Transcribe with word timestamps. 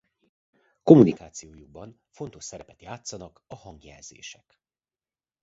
Kommunikációjukban 0.83 2.01
fontos 2.09 2.43
szerepet 2.43 2.81
játszanak 2.81 3.43
a 3.47 3.55
hangjelzések. 3.55 4.59